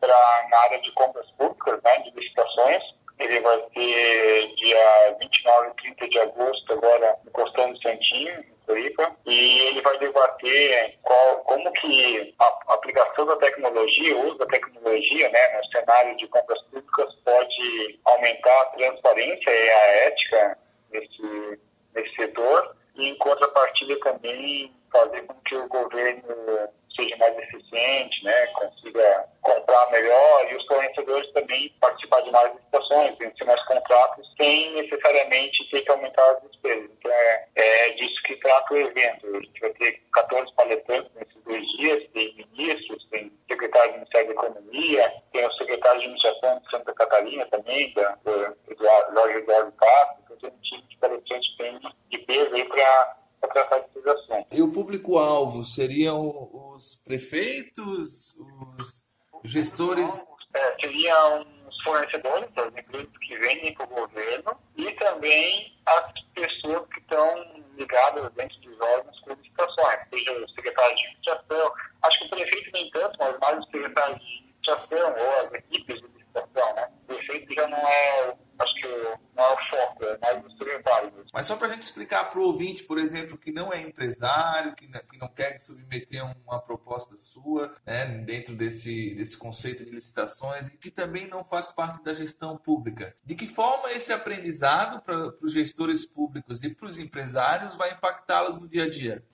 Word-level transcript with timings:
para 0.00 0.48
na 0.50 0.58
área 0.60 0.80
de 0.80 0.90
compras 0.92 1.30
públicas, 1.32 1.80
né, 1.82 1.98
de 1.98 2.10
licitações. 2.10 2.82
Ele 3.18 3.40
vai 3.40 3.56
ser 3.74 4.54
dia 4.56 5.16
29 5.20 5.68
e 5.68 5.94
30 5.94 6.08
de 6.08 6.18
agosto, 6.18 6.72
agora 6.72 7.16
encostando 7.26 7.80
Santinho, 7.80 8.40
em 8.40 8.66
Floripa, 8.66 9.16
e 9.26 9.60
ele 9.60 9.82
vai 9.82 9.98
debater 9.98 10.98
qual, 11.02 11.38
como 11.44 11.72
que 11.72 12.34
a 12.38 12.74
aplicação 12.74 13.26
da 13.26 13.36
tecnologia, 13.36 14.16
o 14.16 14.26
uso 14.26 14.38
da 14.38 14.46
tecnologia 14.46 15.28
né, 15.30 15.58
no 15.58 15.78
cenário 15.78 16.16
de 16.16 16.26
compras 16.28 16.60
públicas 16.62 17.14
pode 17.24 18.00
aumentar 18.04 18.62
a 18.62 18.66
transparência 18.66 19.50
e 19.50 19.70
a 19.70 19.86
ética 20.06 20.58
nesse, 20.90 21.60
nesse 21.94 22.16
setor, 22.16 22.76
e 22.96 23.08
em 23.08 23.14
contrapartida 23.18 23.98
também 24.00 24.74
fazer 24.92 25.22
com 25.22 25.34
que 25.42 25.56
o 25.56 25.68
governo 25.68 26.68
seja 26.96 27.16
mais 27.16 27.36
eficiente, 27.38 28.24
né, 28.24 28.46
consiga 28.48 29.28
comprar 29.40 29.90
melhor 29.90 30.50
e 30.50 30.56
os 30.56 30.66
fornecedores 30.66 31.30
também 31.32 31.74
participar 31.80 32.20
de 32.20 32.30
mais 32.30 32.52
licitações, 32.54 33.18
vencer 33.18 33.46
mais 33.46 33.64
contratos, 33.64 34.34
sem 34.36 34.70
necessariamente 34.82 35.70
ter 35.70 35.82
que 35.82 35.90
aumentar 35.90 36.30
as 36.30 36.42
despesas. 36.50 36.90
Então 36.98 37.10
é, 37.10 37.48
é 37.56 37.90
disso 37.90 38.22
que 38.24 38.36
trata 38.36 38.74
o 38.74 38.78
evento. 38.78 39.26
A 39.26 39.40
gente 39.40 39.60
vai 39.60 39.70
ter 39.70 40.02
14 40.12 40.52
palestrantes 40.54 41.10
nesses 41.14 41.42
dois 41.44 41.66
dias, 41.78 42.10
tem 42.12 42.34
ministros, 42.36 43.06
tem 43.10 43.32
secretário 43.48 43.92
do 43.92 43.96
Ministério 43.98 44.26
da 44.28 44.32
Economia, 44.34 45.22
tem 45.32 45.46
o 45.46 45.52
secretário 45.52 46.00
de 46.00 46.06
Administração 46.06 46.58
de 46.60 46.70
Santa 46.70 46.94
Catarina 46.94 47.46
também, 47.46 47.92
da, 47.94 48.12
do 48.24 48.56
Jorge 49.14 49.38
Eduardo 49.38 49.72
Castro, 49.72 50.22
então 50.24 50.36
tem 50.38 50.50
um 50.50 50.62
time 50.62 50.82
de 50.82 50.96
palestrantes 50.98 51.56
bem 51.56 51.80
de 52.10 52.18
peso 52.18 52.54
aí 52.54 52.64
para 52.68 53.48
tratar 53.52 53.78
desses 53.78 54.06
assuntos. 54.06 54.58
E 54.58 54.62
o 54.62 54.72
público-alvo 54.72 55.64
seriam 55.64 56.48
os 56.74 57.02
prefeitos, 57.04 58.34
os 58.78 59.12
gestores? 59.44 60.24
É, 60.54 60.74
seriam 60.80 61.46
os 61.68 61.82
fornecedores, 61.82 62.48
as 62.56 62.66
empresas 62.68 63.08
que 63.20 63.36
vendem 63.38 63.74
para 63.74 63.84
o 63.84 63.88
governo 63.88 64.56
também 65.22 65.72
as 65.86 66.12
pessoas 66.34 66.88
que 66.88 66.98
estão 66.98 67.62
ligadas 67.76 68.30
dentro 68.32 68.60
dos 68.60 68.80
órgãos 68.80 69.20
com 69.20 69.34
licitações, 69.34 70.00
seja 70.12 70.32
o 70.32 70.48
secretário 70.50 70.96
de 70.96 71.02
administração, 71.02 71.72
acho 72.02 72.18
que 72.18 72.24
o 72.24 72.30
prefeito 72.30 72.70
nem 72.72 72.90
tanto, 72.90 73.16
mas 73.18 73.38
mais 73.38 73.58
o 73.58 73.70
secretário 73.70 74.16
de 74.16 74.24
administração 74.24 75.14
ou 75.16 75.46
as 75.46 75.54
equipes 75.54 76.00
de 76.00 76.06
licitação, 76.08 76.74
né? 76.74 76.88
O 77.02 77.14
prefeito 77.14 77.54
já 77.54 77.68
não 77.68 77.78
é 77.78 78.36
acho 78.58 78.74
que 78.74 78.86
o 78.88 79.20
maior 79.36 79.70
foco 79.70 80.04
é 80.04 80.18
mais. 80.18 80.41
Mas 81.32 81.46
só 81.46 81.56
para 81.56 81.68
a 81.68 81.72
gente 81.72 81.82
explicar 81.82 82.24
para 82.24 82.38
o 82.38 82.44
ouvinte, 82.44 82.84
por 82.84 82.98
exemplo, 82.98 83.38
que 83.38 83.50
não 83.50 83.72
é 83.72 83.80
empresário, 83.80 84.74
que, 84.74 84.86
que 84.86 85.18
não 85.18 85.28
quer 85.28 85.58
submeter 85.58 86.22
uma 86.46 86.60
proposta 86.60 87.16
sua 87.16 87.74
né, 87.86 88.04
dentro 88.04 88.54
desse, 88.54 89.14
desse 89.14 89.38
conceito 89.38 89.82
de 89.82 89.90
licitações 89.90 90.74
e 90.74 90.78
que 90.78 90.90
também 90.90 91.26
não 91.26 91.42
faz 91.42 91.70
parte 91.70 92.04
da 92.04 92.12
gestão 92.12 92.58
pública. 92.58 93.16
De 93.24 93.34
que 93.34 93.46
forma 93.46 93.90
esse 93.92 94.12
aprendizado 94.12 95.00
para 95.00 95.34
os 95.42 95.52
gestores 95.54 96.04
públicos 96.04 96.62
e 96.62 96.74
para 96.74 96.86
os 96.86 96.98
empresários 96.98 97.74
vai 97.76 97.92
impactá-los 97.92 98.60
no 98.60 98.68
dia 98.68 98.84
a 98.84 98.90
dia? 98.90 99.24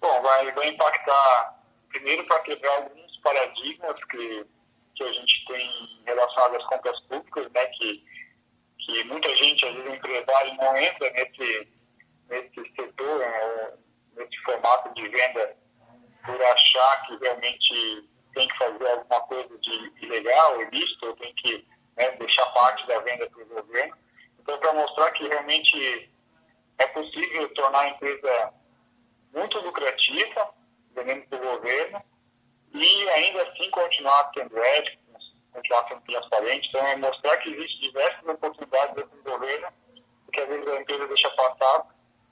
Bom, 0.00 0.22
vai, 0.22 0.50
vai 0.52 0.68
impactar 0.70 1.62
primeiro 1.88 2.26
para 2.26 2.40
quebrar 2.40 2.74
alguns 2.78 3.16
paradigmas 3.18 3.94
que, 4.10 4.44
que 4.96 5.04
a 5.04 5.12
gente 5.12 5.44
tem 5.46 6.02
relacionados 6.04 6.56
às 6.56 6.66
compras 6.66 7.00
públicas, 7.02 7.44
né, 7.52 7.66
que 7.66 8.14
que 8.84 9.04
muita 9.04 9.34
gente, 9.36 9.64
às 9.64 9.74
vezes, 9.74 9.94
empresário 9.94 10.54
não 10.56 10.76
entra 10.76 11.10
nesse 11.10 12.74
setor, 12.76 13.18
né, 13.18 13.72
nesse 14.16 14.36
formato 14.44 14.83
de 14.94 15.08
venda, 15.08 15.56
por 16.24 16.42
achar 16.42 17.06
que 17.06 17.16
realmente 17.16 18.08
tem 18.34 18.48
que 18.48 18.58
fazer 18.58 18.88
alguma 18.90 19.20
coisa 19.22 19.58
de 19.58 19.92
ilegal, 20.02 20.62
ilícito, 20.62 21.06
ou 21.06 21.16
tem 21.16 21.32
que 21.34 21.66
né, 21.96 22.10
deixar 22.12 22.46
parte 22.46 22.86
da 22.86 22.98
venda 23.00 23.28
para 23.30 23.42
o 23.42 23.46
governo. 23.46 23.96
Então, 24.40 24.58
para 24.58 24.72
mostrar 24.74 25.10
que 25.12 25.26
realmente 25.26 26.10
é 26.78 26.86
possível 26.88 27.48
tornar 27.54 27.80
a 27.80 27.88
empresa 27.88 28.54
muito 29.32 29.58
lucrativa, 29.60 30.54
vendendo 30.94 31.26
para 31.28 31.38
o 31.38 31.56
governo, 31.56 32.02
e 32.72 33.08
ainda 33.10 33.42
assim 33.42 33.70
continuar 33.70 34.30
tendo 34.32 34.58
ética, 34.58 34.98
continuar 35.52 35.88
sendo 35.88 36.00
transparente. 36.02 36.68
Então, 36.68 36.86
é 36.86 36.96
mostrar 36.96 37.36
que 37.38 37.50
existem 37.50 37.80
diversas 37.80 38.26
oportunidades 38.26 38.94
dentro 38.96 39.16
do 39.16 39.30
governo, 39.30 39.68
que 40.32 40.40
às 40.40 40.48
vezes 40.48 40.68
a 40.68 40.80
empresa 40.80 41.06
deixa 41.06 41.30
passar, 41.30 41.86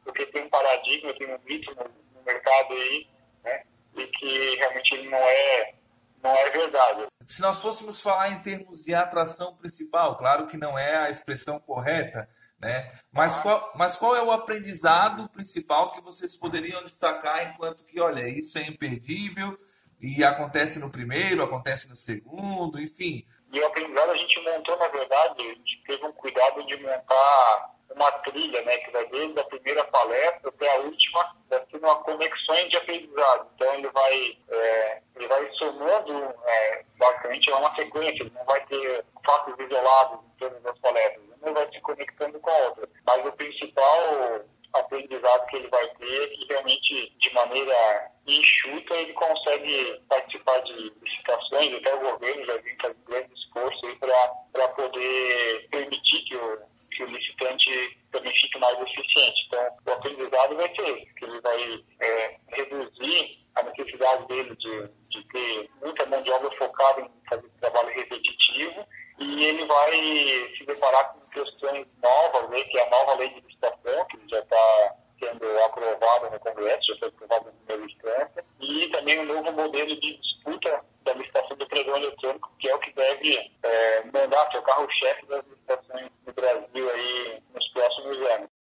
porque 0.05 0.27
tem 0.27 0.45
um 0.45 0.51
paradigma, 0.51 1.15
tem 1.15 1.29
um 1.29 1.39
no 1.39 2.02
mercado 2.25 2.73
aí, 2.75 3.07
né? 3.45 3.63
E 3.97 4.07
que 4.07 4.57
realmente 4.57 5.09
não 5.09 5.19
é, 5.19 5.75
não 6.23 6.31
é 6.31 6.51
verdade. 6.51 7.07
Se 7.27 7.41
nós 7.43 7.61
fôssemos 7.61 8.01
falar 8.01 8.31
em 8.31 8.43
termos 8.43 8.83
de 8.83 8.95
atração 8.95 9.57
principal, 9.57 10.17
claro 10.17 10.47
que 10.47 10.57
não 10.57 10.79
é 10.79 10.97
a 10.97 11.11
expressão 11.11 11.59
correta, 11.61 12.29
né? 12.59 12.93
Mas, 13.13 13.37
ah. 13.37 13.43
qual, 13.43 13.73
mas 13.77 13.97
qual 13.97 14.17
é 14.17 14.23
o 14.23 14.33
aprendizado 14.33 15.29
principal 15.29 15.93
que 15.93 16.01
vocês 16.01 16.37
poderiam 16.37 16.83
destacar 16.85 17.51
enquanto 17.51 17.85
que, 17.85 18.01
olha, 18.01 18.29
isso 18.29 18.57
é 18.59 18.63
imperdível, 18.63 19.57
e 20.03 20.25
acontece 20.25 20.81
no 20.81 20.91
primeiro, 20.91 21.45
acontece 21.45 21.89
no 21.89 21.95
segundo, 21.95 22.81
enfim. 22.81 23.25
E 23.53 23.61
o 23.61 23.67
aprendizado 23.67 24.11
a 24.11 24.17
gente 24.17 24.41
montou, 24.41 24.77
na 24.77 24.89
verdade, 24.89 25.43
a 25.43 25.55
gente 25.55 25.83
teve 25.87 26.05
um 26.05 26.13
cuidado 26.13 26.67
de 26.67 26.77
montar 26.79 27.73
uma 27.95 28.11
trilha, 28.11 28.63
né, 28.63 28.79
que 28.79 28.91
vai 28.91 29.07
desde 29.09 29.39
a 29.39 29.45
primeira 29.45 29.85
palestra 29.85 30.49
até 30.49 30.77
a 30.77 30.81
última, 30.81 31.37
vai 31.49 31.63
ser 31.71 31.77
uma 31.77 31.97
conexão 31.97 32.69
de 32.69 32.77
aprendizado. 32.77 33.49
Então 33.55 33.75
ele 33.75 33.91
vai, 33.91 34.39
é, 34.49 35.03
ele 35.17 35.29
vai 35.29 35.53
somando, 35.53 36.35
é, 36.45 36.85
basicamente 36.97 37.51
uma 38.03 38.11
ele 38.11 38.33
não 38.35 38.45
vai 38.45 38.65
ter 38.67 39.05
fatos 39.25 39.55
isolados 39.59 40.19
em 40.25 40.39
todas 40.39 40.67
as 40.67 40.79
palestras, 40.79 41.25
um 41.43 41.53
vai 41.53 41.73
se 41.73 41.81
conectando 41.81 42.41
com 42.41 42.51
a 42.51 42.59
outra. 42.69 42.89
Mas 43.07 43.27
o 43.27 43.33
principal 43.33 44.45
aprendizado 44.73 45.47
que 45.47 45.57
ele 45.57 45.69
vai 45.69 45.87
ter 45.97 46.25
é 46.25 46.29
que 46.29 46.47
realmente, 46.49 47.17
de 47.19 47.35
maneira 47.35 48.11
enxuta, 48.27 48.95
ele 48.95 49.13
consegue 49.13 50.01
participar 50.09 50.61
de 50.61 50.93
licitações, 51.03 51.75
até 51.75 51.95
o 51.95 52.01
governo 52.01 52.47
já 52.47 52.57
vem 52.59 52.77
fazendo 52.81 53.05
grande 53.05 53.35
esforço 53.35 53.97
para 54.53 54.69
poder 54.69 55.69
permitir 55.71 56.25
que 56.25 56.37
o, 56.37 56.63
que 56.91 57.05
o 57.05 57.07
licitante 57.07 57.99
também 58.11 58.33
fique 58.33 58.59
mais 58.59 58.79
eficiente. 58.81 59.47
Então, 59.47 59.77
o 59.87 59.93
aprendizado 59.93 60.57
vai 60.57 60.75
ser 60.75 60.89
esse, 60.89 61.15
que 61.15 61.25
ele 61.25 61.41
vai 61.41 61.85
é, 62.01 62.37
reduzir 62.49 63.43
a 63.55 63.63
necessidade 63.65 64.27
dele 64.29 64.57
de, 64.57 64.89
de 65.11 65.25
ter 65.29 65.71
muita 65.83 66.07
mão 66.07 66.23
de 66.23 66.31
obra 66.31 66.51
focada 66.57 67.03
em 67.03 67.11
fazer 67.29 67.52
ele 69.45 69.67
vai 69.67 70.55
se 70.57 70.65
deparar 70.67 71.13
com 71.13 71.21
questões 71.31 71.87
novas, 72.03 72.51
né, 72.51 72.63
que 72.65 72.79
é 72.79 72.87
a 72.87 72.91
nova 72.91 73.15
lei 73.15 73.29
de 73.31 73.41
licitação, 73.41 74.05
que 74.07 74.19
já 74.29 74.39
está 74.39 74.97
sendo 75.19 75.65
aprovada 75.65 76.31
no 76.31 76.41
Congresso, 76.41 76.93
já 76.93 76.99
foi 76.99 77.09
aprovada 77.09 77.45
na 77.47 77.53
primeira 77.53 77.93
instância, 77.93 78.45
e 78.61 78.89
também 78.89 79.21
um 79.21 79.25
novo 79.25 79.53
modelo 79.53 80.01
de 80.01 80.19
disputa 80.19 80.85
da 81.05 81.15
licitação 81.15 81.57
do 81.57 81.67
pregão 81.67 81.97
eletrônico, 81.97 82.51
que 82.59 82.69
é 82.69 82.75
o 82.75 82.81
que 82.81 82.93
deve 82.93 83.37
eh, 83.37 83.51
é, 83.63 84.05
mandar 84.05 84.51
seu 84.51 84.63
carro-chefe 84.63 85.27
das 85.27 85.47
licitações 85.47 86.11
do 86.25 86.33
Brasil 86.33 86.91
aí 86.91 87.43
nos 87.55 87.69
próximos 87.69 88.17
anos. 88.17 88.52